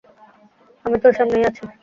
[0.85, 1.63] আমি তোর সামনেই আছি!